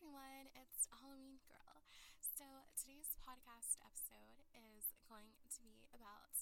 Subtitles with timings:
[0.00, 1.84] everyone, it's Halloween Girl.
[2.24, 6.32] So, today's podcast episode is going to be about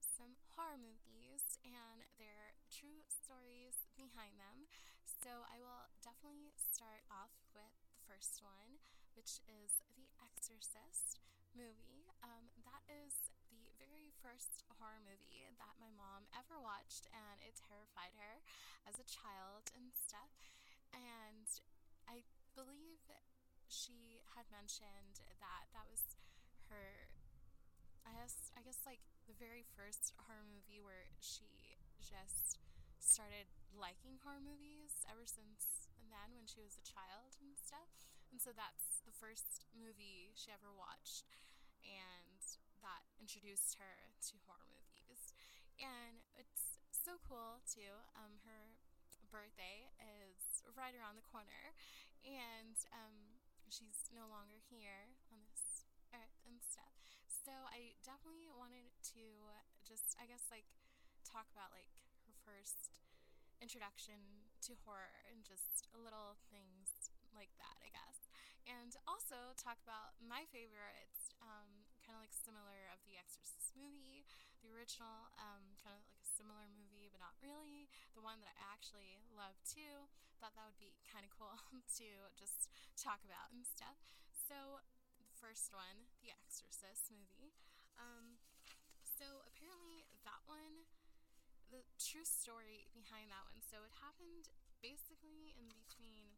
[0.00, 4.64] some horror movies and their true stories behind them.
[5.04, 8.80] So, I will definitely start off with the first one,
[9.12, 11.20] which is The Exorcist
[11.52, 12.08] movie.
[12.24, 17.60] Um, that is the very first horror movie that my mom ever watched, and it
[17.60, 18.40] terrified her
[18.88, 20.32] as a child and stuff.
[20.96, 21.44] And
[22.08, 22.24] I
[22.54, 23.00] believe
[23.68, 26.16] she had mentioned that that was
[26.68, 27.08] her
[28.04, 32.58] I guess I guess like the very first horror movie where she just
[32.98, 37.88] started liking horror movies ever since then when she was a child and stuff.
[38.34, 41.28] And so that's the first movie she ever watched
[41.84, 42.40] and
[42.82, 45.32] that introduced her to horror movies.
[45.78, 47.92] And it's so cool too.
[48.18, 48.74] Um, her
[49.30, 51.72] birthday is right around the corner,
[52.26, 56.94] and um, she's no longer here on this earth and stuff.
[57.26, 59.24] So I definitely wanted to
[59.82, 60.68] just, I guess, like
[61.24, 61.88] talk about like
[62.28, 62.92] her first
[63.62, 64.18] introduction
[64.66, 68.28] to horror and just little things like that, I guess.
[68.68, 74.26] And also talk about my favorites, um, kind of like similar of the Exorcist movie,
[74.62, 76.91] the original, um, kind of like a similar movie,
[77.22, 77.86] not really.
[78.18, 80.10] The one that I actually love too.
[80.42, 81.54] Thought that would be kind of cool
[82.02, 82.66] to just
[82.98, 84.02] talk about and stuff.
[84.34, 84.82] So,
[85.22, 87.54] the first one, the Exorcist movie.
[87.94, 88.42] Um,
[89.22, 90.90] so apparently that one
[91.70, 93.64] the true story behind that one.
[93.64, 94.52] So it happened
[94.84, 96.36] basically in between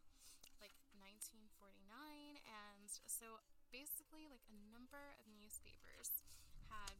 [0.62, 3.42] like 1949 and so
[3.74, 6.22] basically like a number of newspapers
[6.70, 6.94] had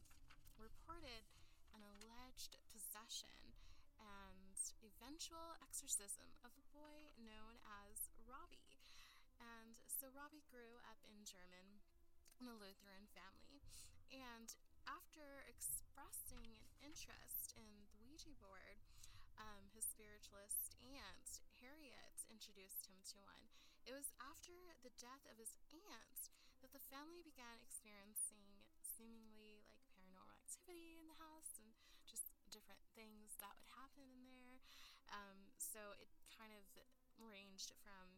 [0.59, 1.23] reported
[1.71, 3.55] an alleged possession
[5.15, 7.55] eventual exorcism of a boy known
[7.87, 8.67] as Robbie.
[9.39, 11.79] And so Robbie grew up in German
[12.43, 13.63] in a Lutheran family.
[14.11, 14.51] And
[14.83, 18.75] after expressing an interest in the Ouija board,
[19.39, 23.47] um, his spiritualist aunt, Harriet, introduced him to one.
[23.87, 24.51] It was after
[24.83, 26.27] the death of his aunt
[26.59, 31.71] that the family began experiencing seemingly like paranormal activity in the house and
[32.03, 34.59] just different things that would happen in there.
[35.15, 36.67] Um, so it kind of
[37.15, 38.11] ranged from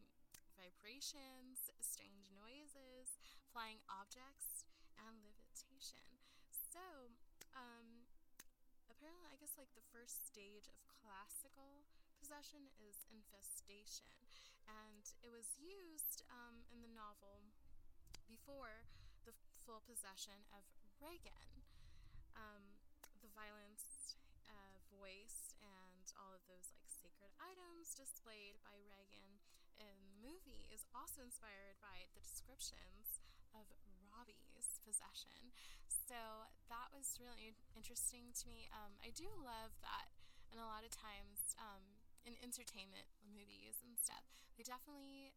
[0.58, 3.22] vibrations, strange noises,
[3.54, 4.66] flying objects,
[4.98, 6.02] and levitation.
[6.50, 7.14] So,
[7.54, 8.02] um,
[8.90, 11.86] apparently, I guess like the first stage of classical
[12.18, 14.10] possession is infestation,
[14.66, 17.46] and it was used um, in the novel
[18.26, 18.90] before
[19.22, 19.32] the
[19.62, 20.66] full possession of
[20.98, 21.62] Regan.
[22.34, 22.78] Um,
[23.22, 24.14] the violence
[24.46, 27.34] uh, voice and all of those like sacred
[27.94, 29.40] displayed by Regan
[29.78, 33.22] in the movie is also inspired by the descriptions
[33.54, 33.64] of
[34.10, 35.54] Robbie's possession.
[35.86, 38.66] So that was really interesting to me.
[38.72, 40.08] Um, I do love that,
[40.50, 44.24] and a lot of times um, in entertainment movies and stuff,
[44.56, 45.36] they definitely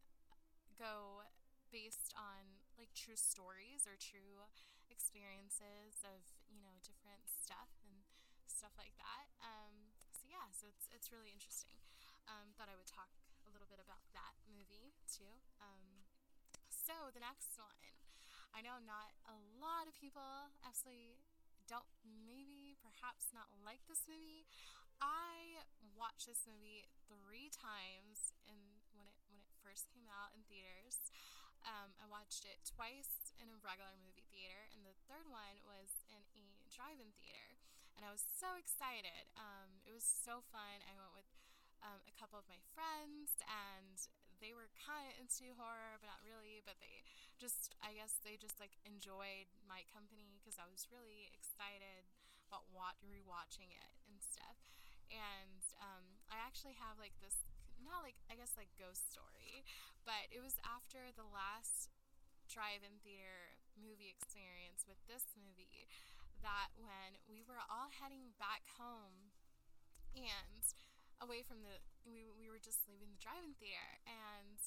[0.74, 1.28] go
[1.70, 4.48] based on like true stories or true
[4.92, 6.20] experiences of
[6.52, 8.04] you know different stuff and
[8.44, 9.28] stuff like that.
[9.40, 11.80] Um, so yeah, so it's it's really interesting.
[12.30, 13.10] Um, thought I would talk
[13.46, 15.30] a little bit about that movie too.
[15.58, 16.06] Um,
[16.70, 17.94] so the next one,
[18.52, 21.18] I know not a lot of people absolutely
[21.70, 24.44] don't maybe perhaps not like this movie.
[25.02, 25.66] I
[25.98, 28.58] watched this movie three times in
[28.94, 31.10] when it when it first came out in theaters.
[31.62, 36.02] Um, I watched it twice in a regular movie theater, and the third one was
[36.10, 37.54] in a drive-in theater,
[37.94, 39.30] and I was so excited.
[39.38, 40.82] Um, it was so fun.
[40.82, 41.30] I went with
[41.82, 43.98] um, a couple of my friends, and
[44.38, 46.62] they were kind of into horror, but not really.
[46.62, 47.02] But they
[47.38, 52.06] just, I guess, they just like enjoyed my company because I was really excited
[52.46, 54.58] about watch, rewatching it and stuff.
[55.10, 57.44] And um, I actually have like this,
[57.84, 59.66] not like I guess like ghost story,
[60.06, 61.92] but it was after the last
[62.50, 65.88] drive-in theater movie experience with this movie
[66.44, 69.32] that when we were all heading back home
[70.12, 70.60] and
[71.22, 74.02] away from the we, we were just leaving the drive-in theater.
[74.04, 74.58] And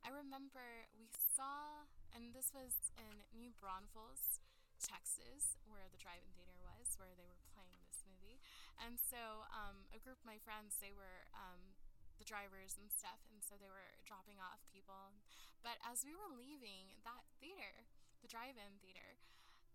[0.00, 1.84] i remember we saw
[2.14, 4.40] and this was in new braunfels
[4.78, 8.38] texas where the drive-in theater was where they were playing this movie.
[8.78, 11.76] And so um, a group of my friends they were um,
[12.16, 15.12] the drivers and stuff and so they were dropping off people.
[15.60, 17.84] But as we were leaving that theater
[18.24, 19.20] the drive-in theater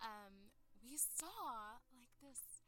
[0.01, 0.49] um,
[0.81, 2.63] we saw like this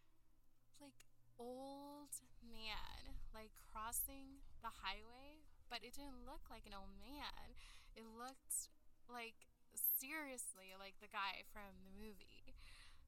[0.84, 1.08] like
[1.40, 2.12] old
[2.52, 7.58] man like crossing the highway, but it didn't look like an old man.
[7.96, 8.72] it looked
[9.08, 12.56] like seriously like the guy from the movie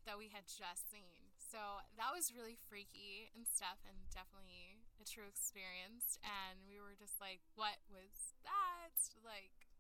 [0.08, 1.36] that we had just seen.
[1.36, 6.20] So that was really freaky and stuff, and definitely a true experience.
[6.24, 8.96] And we were just like, what was that?
[9.24, 9.72] Like,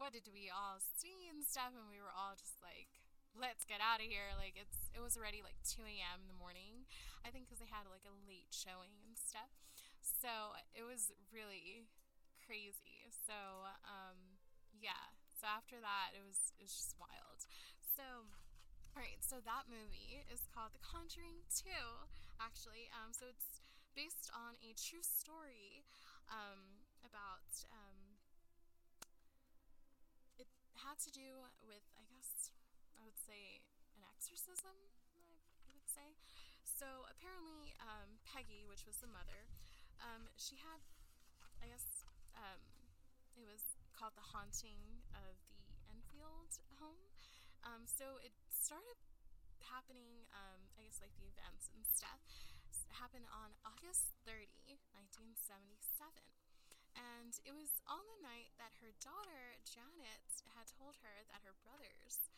[0.00, 1.76] what did we all see and stuff?
[1.76, 3.03] And we were all just like,
[3.34, 4.32] let's get out of here.
[4.38, 6.24] Like, it's it was already like 2 a.m.
[6.24, 6.86] in the morning,
[7.26, 9.50] I think, because they had like a late showing and stuff.
[10.00, 11.90] So it was really
[12.46, 13.10] crazy.
[13.10, 14.40] So, um,
[14.72, 15.12] yeah.
[15.34, 17.44] So after that, it was it was just wild.
[17.82, 18.30] So
[18.94, 21.66] all right, so that movie is called The Conjuring 2,
[22.38, 22.86] actually.
[22.94, 23.58] Um, so it's
[23.90, 25.82] based on a true story
[26.30, 27.50] um, about.
[27.74, 28.22] Um,
[30.38, 30.46] it
[30.78, 32.54] had to do with, I guess,
[33.04, 33.60] I would say,
[33.92, 34.72] an exorcism,
[35.68, 36.16] I would say.
[36.64, 39.44] So apparently, um, Peggy, which was the mother,
[40.00, 40.80] um, she had,
[41.60, 42.64] I guess, um,
[43.36, 45.36] it was called The Haunting of
[45.76, 47.12] the Enfield home.
[47.60, 48.96] Um, so it started
[49.60, 52.24] happening, um, I guess, like the events and stuff,
[52.88, 54.48] happened on August 30,
[54.96, 56.24] 1977.
[56.96, 60.24] And it was on the night that her daughter, Janet,
[60.56, 62.32] had told her that her brother's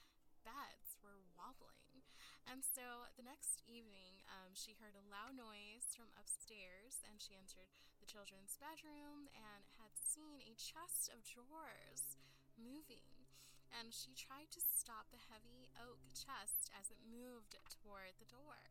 [0.46, 2.06] beds were wobbling.
[2.46, 7.34] And so the next evening, um, she heard a loud noise from upstairs and she
[7.34, 12.14] entered the children's bedroom and had seen a chest of drawers
[12.54, 13.26] moving
[13.74, 18.62] and she tried to stop the heavy oak chest as it moved toward the door.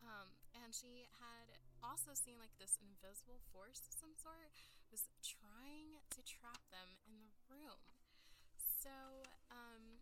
[0.00, 4.56] Um, and she had also seen like this invisible force of some sort
[4.88, 7.78] was trying to trap them in the room.
[8.56, 9.97] So um,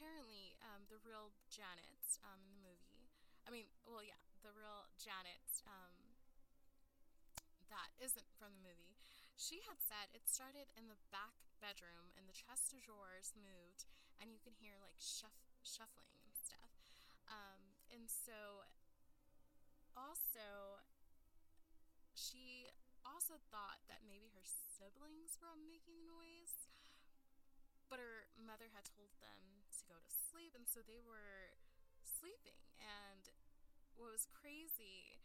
[0.00, 3.12] apparently, um, the real Janet um, in the movie,
[3.44, 5.92] I mean, well, yeah, the real Janet um,
[7.68, 8.96] that isn't from the movie,
[9.36, 13.84] she had said it started in the back bedroom and the chest of drawers moved
[14.16, 16.72] and you can hear like shuff- shuffling and stuff.
[17.28, 18.64] Um, and so
[19.92, 20.80] also
[22.16, 22.72] she
[23.04, 26.72] also thought that maybe her siblings were making the noise
[27.92, 31.56] but her mother had told them to go to sleep and so they were
[32.04, 33.32] sleeping and
[33.96, 35.20] what was crazy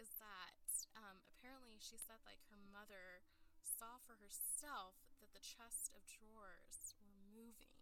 [0.00, 0.56] is that
[0.96, 3.22] um, apparently she said like her mother
[3.78, 7.78] saw for herself that the chest of drawers were moving.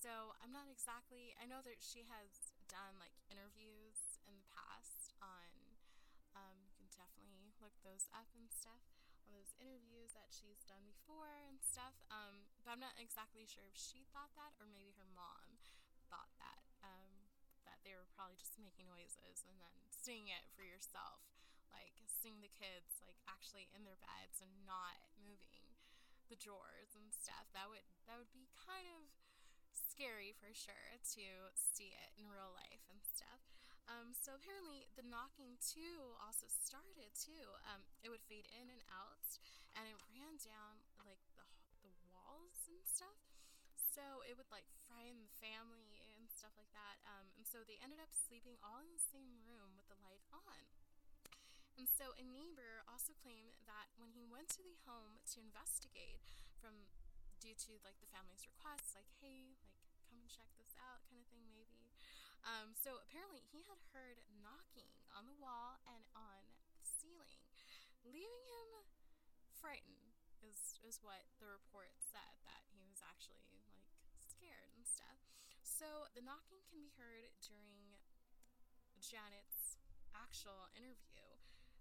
[0.00, 5.12] So I'm not exactly, I know that she has done like interviews in the past
[5.20, 5.50] on,
[6.32, 8.80] um, you can definitely look those up and stuff,
[10.26, 11.94] that she's done before and stuff.
[12.10, 15.62] Um, but I'm not exactly sure if she thought that or maybe her mom
[16.10, 16.66] thought that.
[16.82, 17.30] Um,
[17.62, 21.22] that they were probably just making noises and then seeing it for yourself
[21.74, 25.62] like seeing the kids like actually in their beds and not moving
[26.26, 27.46] the drawers and stuff.
[27.54, 29.06] That would that would be kind of
[29.70, 33.45] scary for sure to see it in real life and stuff.
[33.86, 37.46] Um, so apparently the knocking too also started too.
[37.70, 39.38] Um, it would fade in and out,
[39.78, 41.46] and it ran down like the
[41.86, 43.18] the walls and stuff.
[43.78, 47.00] So it would like frighten the family and stuff like that.
[47.06, 50.26] Um, and so they ended up sleeping all in the same room with the light
[50.34, 50.68] on.
[51.76, 56.24] And so a neighbor also claimed that when he went to the home to investigate
[56.56, 56.88] from
[57.36, 59.76] due to like the family's requests, like, hey, like
[60.08, 61.75] come and check this out kind of thing maybe.
[62.46, 66.46] Um, so apparently he had heard knocking on the wall and on
[66.78, 67.42] the ceiling,
[68.06, 68.86] leaving him
[69.58, 70.14] frightened
[70.46, 73.90] is is what the report said that he was actually like
[74.22, 75.18] scared and stuff.
[75.66, 77.98] So the knocking can be heard during
[79.02, 79.82] Janet's
[80.14, 81.26] actual interview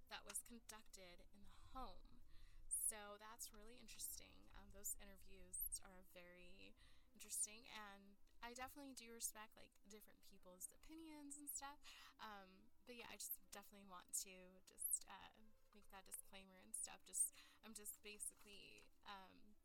[0.09, 2.25] that was conducted in the home.
[2.67, 4.33] So that's really interesting.
[4.57, 6.73] Um, those interviews are very
[7.13, 8.14] interesting, and
[8.45, 11.81] I definitely do respect like different people's opinions and stuff.
[12.21, 14.35] Um, but yeah, I just definitely want to
[14.69, 15.33] just uh,
[15.73, 17.01] make that disclaimer and stuff.
[17.09, 17.33] Just
[17.65, 19.57] I'm just basically um,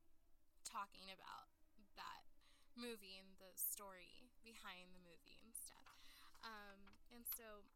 [0.64, 1.52] talking about
[2.00, 2.24] that
[2.72, 6.00] movie and the story behind the movie and stuff.
[6.40, 7.68] Um, and so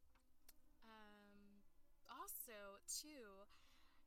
[2.09, 3.47] also, too,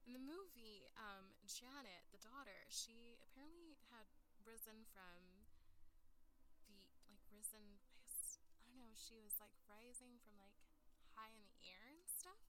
[0.08, 4.08] in the movie, um, Janet, the daughter, she apparently had
[4.46, 5.20] risen from
[6.68, 6.80] the,
[7.12, 10.58] like, risen, I guess, I don't know, she was, like, rising from, like,
[11.14, 12.42] high in the air and stuff.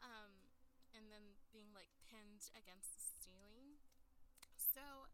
[0.00, 0.48] Um,
[0.94, 3.82] and then being, like, pinned against the ceiling.
[4.56, 5.10] So,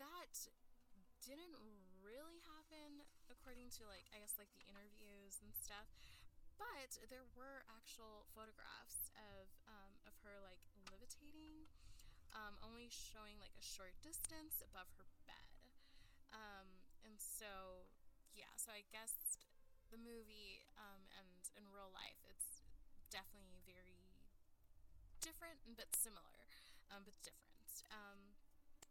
[0.00, 0.34] that
[1.22, 1.54] didn't
[2.00, 5.92] really happen according to, like, I guess, like, the interviews and stuff.
[6.58, 10.58] But there were actual photographs of um, of her like
[10.90, 11.70] levitating,
[12.34, 15.54] um, only showing like a short distance above her bed.
[16.34, 17.86] Um, and so,
[18.68, 19.16] so I guess
[19.88, 22.60] the movie um, and in real life, it's
[23.08, 24.12] definitely very
[25.24, 26.44] different but similar,
[26.92, 27.64] um, but different.
[27.88, 28.36] Um,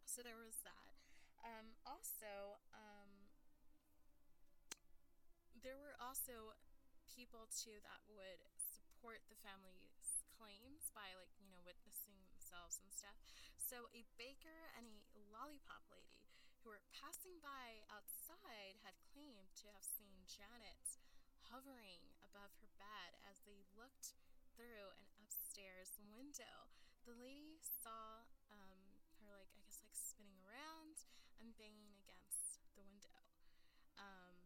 [0.02, 0.98] so there was that.
[1.46, 3.30] Um, also, um,
[5.62, 6.58] there were also
[7.06, 12.90] people too that would support the family's claims by like you know witnessing themselves and
[12.90, 13.14] stuff.
[13.62, 16.27] So a baker and a lollipop lady
[16.62, 20.98] who were passing by outside had claimed to have seen Janet
[21.48, 24.12] hovering above her bed as they looked
[24.52, 26.68] through an upstairs window.
[27.06, 28.80] The lady saw um,
[29.22, 31.08] her, like, I guess, like spinning around
[31.40, 33.22] and banging against the window.
[33.96, 34.36] Um,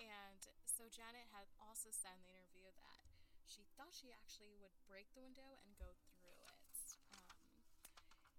[0.00, 2.98] and so Janet had also said in the interview that
[3.46, 6.96] she thought she actually would break the window and go through it.
[7.14, 7.38] Um,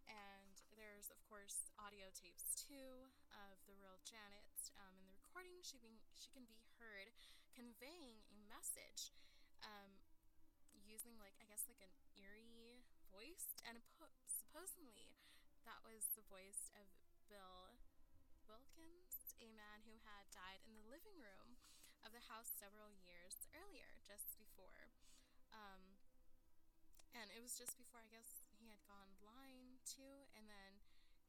[0.09, 4.73] and there's, of course, audio tapes too of the real Janet.
[4.81, 7.13] Um, in the recording, she, being, she can be heard
[7.53, 9.13] conveying a message
[9.61, 9.93] um,
[10.73, 12.81] using, like, I guess, like an eerie
[13.13, 13.53] voice.
[13.69, 15.13] And po- supposedly,
[15.69, 16.89] that was the voice of
[17.29, 17.77] Bill
[18.49, 21.61] Wilkins, a man who had died in the living room
[22.01, 24.89] of the house several years earlier, just before.
[25.53, 25.97] Um,
[27.13, 30.81] and it was just before, I guess, he had gone blind too, and then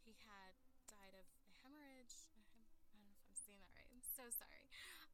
[0.04, 2.30] he had died of a hemorrhage.
[2.34, 3.88] I don't know if I'm saying that right.
[3.90, 4.66] I'm so sorry.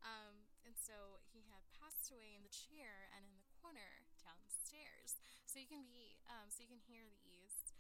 [0.02, 5.16] Um, and so he had passed away in the chair and in the corner downstairs.
[5.48, 7.72] So you can be, um, so you can hear these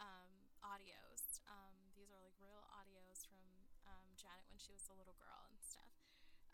[0.00, 0.32] um,
[0.64, 1.44] audios.
[1.44, 3.44] Um, these are like real audios from
[3.84, 5.92] um, Janet when she was a little girl and stuff.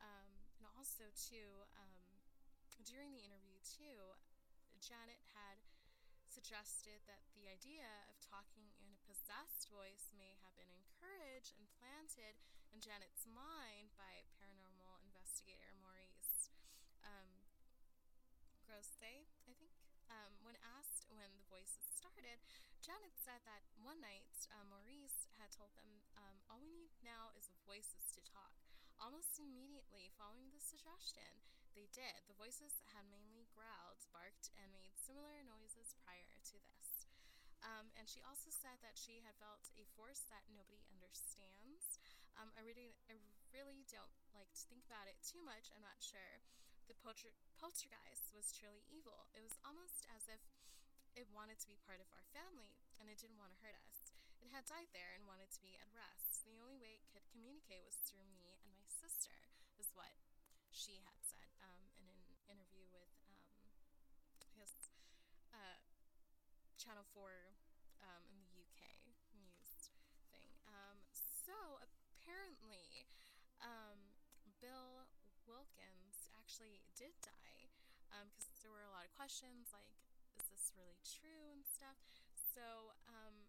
[0.02, 2.02] Um, and also too, um,
[2.82, 4.18] during the interview too,
[4.82, 5.62] Janet had
[6.26, 11.70] suggested that the idea of talking in a possessed voice may have been encouraged and
[11.78, 12.34] planted
[12.74, 15.99] in Janet's mind by paranormal investigator Maurice um,
[18.80, 19.76] Grosse, I think.
[20.08, 22.40] Um, when asked when the voices started,
[22.80, 27.28] Janet said that one night uh, Maurice had told them, um, All we need now
[27.36, 28.56] is the voices to talk.
[28.96, 31.44] Almost immediately following the suggestion,
[31.76, 32.24] they did.
[32.24, 37.04] The voices had mainly growled, barked, and made similar noises prior to this.
[37.60, 42.00] Um, and she also said that she had felt a force that nobody understands.
[42.40, 43.20] Um, I really, I
[43.52, 45.68] really don't like to think about it too much.
[45.68, 46.40] I'm not sure
[46.90, 49.30] the polter- poltergeist was truly evil.
[49.30, 50.42] It was almost as if
[51.14, 54.10] it wanted to be part of our family and it didn't want to hurt us.
[54.42, 56.42] It had died there and wanted to be at rest.
[56.42, 59.30] The only way it could communicate was through me and my sister,
[59.78, 60.10] is what
[60.74, 63.46] she had said um, in an interview with, um,
[64.58, 64.90] guess,
[65.54, 65.78] uh,
[66.74, 67.54] Channel 4
[68.02, 68.82] um, in the UK
[69.38, 69.94] news
[70.34, 70.50] thing.
[70.66, 73.06] Um, so apparently,
[73.62, 74.10] um,
[74.58, 75.06] Bill
[75.48, 77.72] Wilkins actually did die
[78.04, 79.88] because um, there were a lot of questions like,
[80.36, 81.96] is this really true and stuff?
[82.36, 83.48] So, um,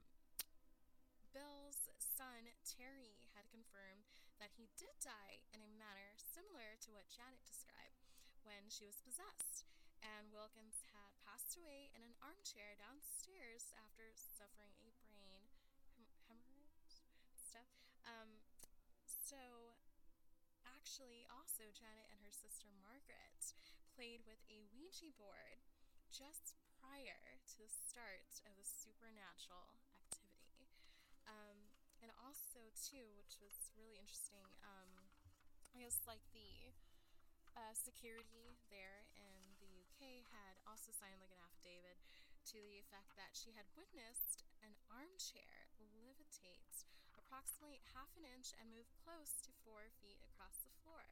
[1.35, 4.07] Bill's son, Terry, had confirmed
[4.39, 7.99] that he did die in a manner similar to what Janet described
[8.47, 9.67] when she was possessed.
[9.99, 15.51] And Wilkins had passed away in an armchair downstairs after suffering a brain
[15.99, 17.03] hem- hemorrhage
[17.35, 17.67] stuff.
[18.07, 18.39] Um,
[19.03, 19.75] so
[20.91, 23.55] actually, also, Janet and her sister Margaret
[23.95, 25.63] played with a Ouija board
[26.11, 30.67] just prior to the start of the supernatural activity.
[31.23, 31.71] Um,
[32.03, 35.07] and also, too, which was really interesting, um,
[35.71, 36.75] I guess, like the
[37.55, 42.03] uh, security there in the UK had also signed like an affidavit
[42.51, 46.83] to the effect that she had witnessed an armchair levitate
[47.31, 51.07] approximately half an inch and move close to four feet across the floor.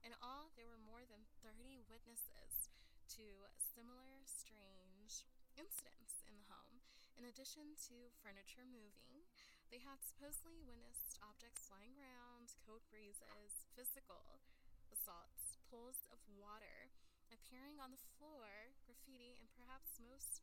[0.00, 2.72] In all, there were more than 30 witnesses
[3.20, 5.28] to similar strange
[5.60, 6.80] incidents in the home.
[7.20, 9.28] In addition to furniture moving,
[9.68, 14.40] they had supposedly witnessed objects flying around, cold breezes, physical
[14.88, 16.88] assaults, pools of water
[17.28, 20.40] appearing on the floor, graffiti, and perhaps most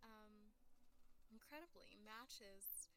[0.00, 0.56] um,
[1.28, 2.88] incredibly, matches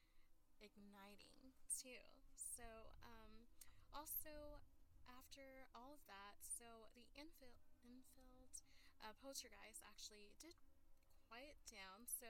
[0.62, 1.41] igniting
[1.72, 2.04] too.
[2.36, 3.48] So, um,
[3.96, 4.60] also
[5.08, 8.62] after all of that, so the infill, Enfield
[9.02, 10.56] uh, poltergeist actually did
[11.32, 12.06] quiet down.
[12.06, 12.28] So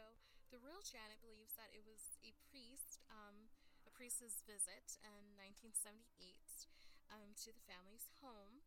[0.53, 3.49] the real Janet believes that it was a priest, um,
[3.87, 6.69] a priest's visit in 1978
[7.09, 8.63] um, to the family's home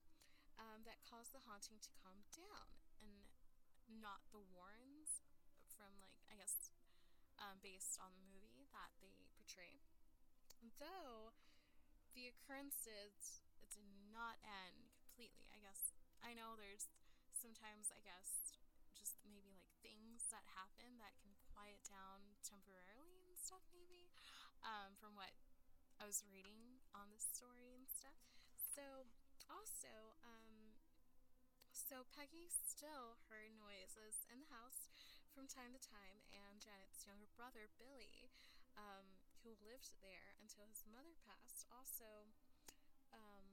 [0.58, 3.14] um, that caused the haunting to calm down, and
[4.02, 5.22] not the Warrens
[5.74, 6.70] from like I guess
[7.38, 9.82] um, based on the movie that they portray.
[10.80, 11.36] Though
[12.16, 15.92] the occurrences did not end completely, I guess.
[16.24, 16.88] I know there's
[17.34, 18.56] sometimes, I guess,
[18.96, 24.08] just maybe like things that happen that can quiet down temporarily and stuff, maybe,
[24.64, 25.36] um, from what
[26.00, 28.16] I was reading on the story and stuff.
[28.56, 29.06] So,
[29.52, 30.80] also, um,
[31.74, 34.88] so Peggy still heard noises in the house
[35.30, 38.30] from time to time, and Janet's younger brother, Billy,
[38.78, 42.32] um, who lived there until his mother passed, also
[43.12, 43.44] um,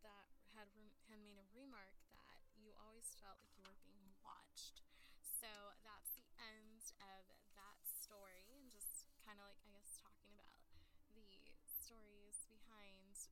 [0.00, 4.08] that had, re- had made a remark that you always felt like you were being
[4.24, 4.80] watched.
[5.20, 5.48] So
[5.84, 7.24] that's the end of
[7.56, 10.64] that story, and just kind of like, I guess, talking about
[11.12, 11.28] the
[11.68, 13.28] stories behind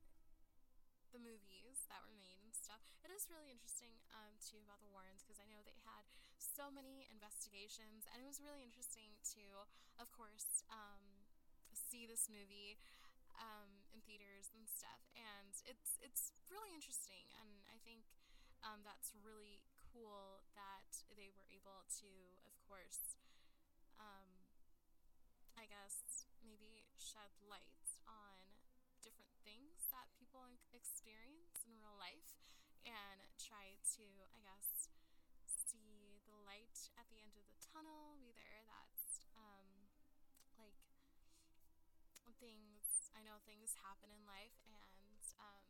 [1.12, 2.84] the movies that were made and stuff.
[3.00, 6.04] It is really interesting um, too about the Warrens because I know they had
[6.36, 9.44] so many investigations, and it was really interesting to,
[9.96, 11.17] of course, um,
[11.98, 12.78] see this movie
[13.42, 15.02] um, in theaters and stuff.
[15.18, 18.06] And it's it's really interesting, and I think
[18.62, 19.58] um, that's really
[19.90, 22.10] cool that they were able to,
[22.46, 23.18] of course.
[23.98, 24.46] Um,
[25.58, 28.38] I guess maybe shed light on
[29.02, 32.38] different things that people experience in real life
[32.86, 34.86] and try to, I guess,
[35.50, 39.66] see the light at the end of the tunnel, whether that's um,
[40.62, 40.78] like
[42.38, 45.68] things, I know things happen in life and, um,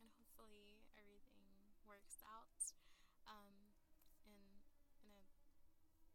[0.00, 1.44] and hopefully everything
[1.88, 2.60] works out
[3.28, 3.52] um,
[4.24, 4.36] in,
[5.02, 5.24] in a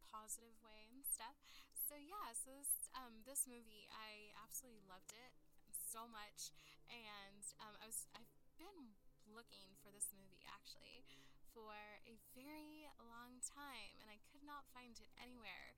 [0.06, 1.36] positive way and stuff.
[1.76, 5.32] So yeah, so this, um, this movie, I absolutely loved it
[5.72, 6.52] so much,
[6.92, 8.28] and um, I was I've
[8.60, 8.92] been
[9.24, 11.08] looking for this movie actually
[11.56, 11.72] for
[12.04, 15.72] a very long time, and I could not find it anywhere.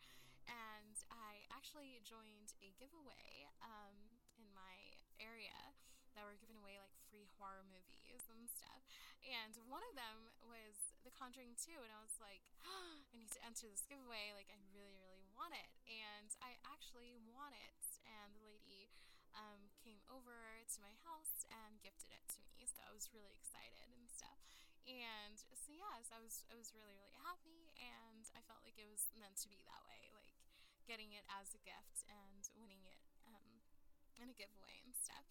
[0.51, 4.10] And I actually joined a giveaway um,
[4.61, 4.77] my
[5.17, 5.57] area
[6.13, 8.85] that were giving away like free horror movies and stuff.
[9.25, 13.33] And one of them was The Conjuring 2, and I was like, oh, I need
[13.37, 14.33] to enter this giveaway.
[14.33, 15.71] Like, I really, really want it.
[15.87, 17.85] And I actually won it.
[18.09, 18.89] And the lady
[19.37, 20.35] um, came over
[20.67, 22.67] to my house and gifted it to me.
[22.67, 24.41] So I was really excited and stuff.
[24.89, 28.89] And so yes, I was I was really really happy, and I felt like it
[28.91, 30.35] was meant to be that way, like
[30.89, 32.99] getting it as a gift and winning it
[34.21, 35.25] in a giveaway and stuff.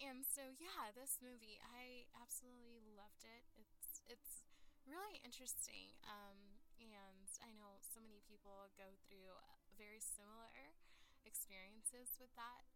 [0.00, 3.46] And so yeah, this movie I absolutely loved it.
[3.54, 4.42] It's it's
[4.84, 9.32] really interesting, um, and I know so many people go through
[9.80, 10.76] very similar
[11.24, 12.68] experiences with that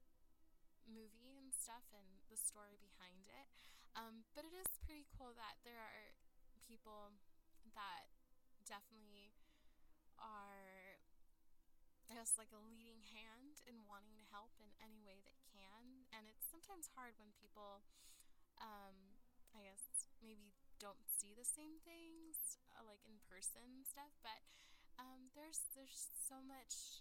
[0.89, 3.47] movie and stuff and the story behind it.
[3.93, 6.17] Um, but it is pretty cool that there are
[6.65, 7.13] people
[7.77, 8.09] that
[8.65, 9.33] definitely
[10.17, 11.01] are,
[12.09, 16.09] I guess, like a leading hand in wanting to help in any way they can.
[16.13, 17.81] And it's sometimes hard when people,
[18.61, 19.16] um,
[19.57, 24.12] I guess, maybe don't see the same things uh, like in person stuff.
[24.21, 24.44] But
[25.01, 27.01] um, there's there's so much,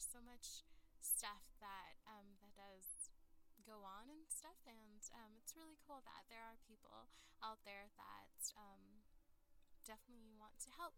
[0.00, 0.64] so much
[1.04, 3.12] stuff that um, that does
[3.60, 4.56] go on and stuff.
[4.64, 7.12] And um, it's really cool that there are people
[7.44, 9.04] out there that um,
[9.84, 10.96] definitely want to help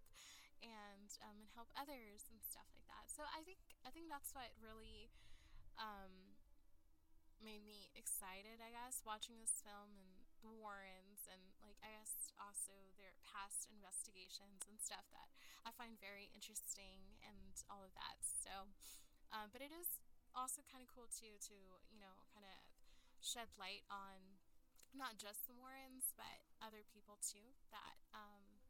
[0.63, 3.11] and um, and help others and stuff like that.
[3.11, 5.11] So I think I think that's what really
[5.75, 6.32] um,
[7.43, 8.63] made me excited.
[8.63, 10.11] I guess watching this film and
[10.43, 15.31] the Warrens and like I guess also their past investigations and stuff that
[15.63, 18.19] I find very interesting and all of that.
[18.23, 18.67] So,
[19.31, 20.03] um, but it is
[20.33, 21.57] also kind of cool too to
[21.93, 22.59] you know kind of
[23.21, 24.41] shed light on
[24.97, 28.61] not just the Warrens but other people too that um,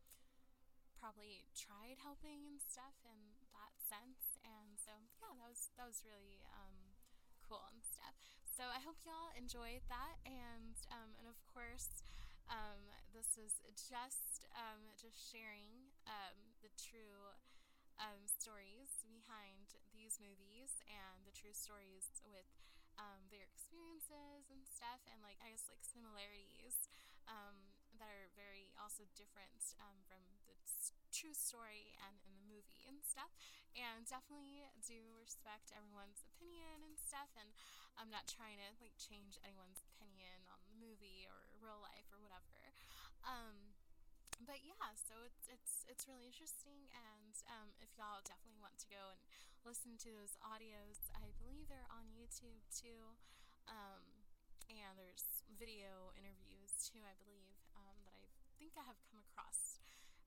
[0.99, 3.19] probably tried helping and stuff in
[3.55, 4.91] that sense and so
[5.23, 6.95] yeah that was that was really um,
[7.47, 8.02] cool and stuff
[8.53, 12.05] so I hope y'all enjoyed that and um, and of course
[12.53, 12.85] um,
[13.17, 17.33] this is just um, just sharing um, the true
[17.97, 22.45] um, stories behind these movies and the true stories with
[23.01, 26.93] um, their experiences and stuff, and like I guess like similarities
[27.97, 30.53] that are very also different from the
[31.15, 33.31] true story and in the movie and stuff.
[33.79, 37.31] And definitely do respect everyone's opinion and stuff.
[37.38, 37.53] And
[37.97, 42.19] I'm not trying to like change anyone's opinion on the movie or real life or
[42.21, 42.57] whatever.
[43.23, 43.73] Um,
[44.43, 48.89] but yeah, so it's it's it's really interesting, and um, if y'all definitely want to
[48.91, 49.21] go and
[49.63, 53.15] listen to those audios, I believe they're on YouTube too,
[53.71, 54.03] um,
[54.67, 58.27] and there's video interviews too, I believe um, that I
[58.59, 59.79] think I have come across,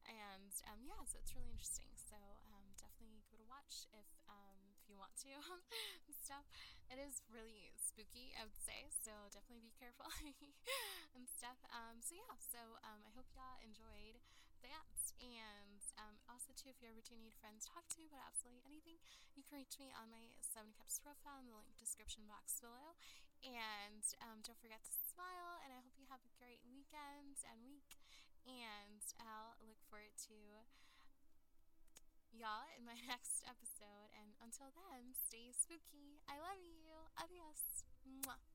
[0.07, 1.91] and um, yeah, so it's really interesting.
[1.99, 2.15] So
[2.55, 5.35] um, definitely it a watch if um, if you want to
[6.07, 6.47] and stuff.
[6.89, 10.05] It is really spooky, I would say, so definitely be careful
[11.15, 11.57] and stuff.
[11.73, 14.21] Um, so yeah, so um, I hope y'all enjoyed
[14.61, 14.93] that.
[15.21, 18.65] And um, also too, if you ever do need friends to talk to about absolutely
[18.65, 18.97] anything,
[19.33, 22.97] you can reach me on my Seven Cups profile in the link description box below.
[23.45, 25.61] And um, don't forget to smile.
[25.61, 28.01] And I hope you have a great weekend and week.
[28.45, 30.37] And I'll look forward to
[32.35, 34.11] y'all in my next episode.
[34.11, 36.19] And until then, stay spooky.
[36.27, 36.91] I love you.
[37.15, 37.87] Adios.
[38.03, 38.54] Mwah.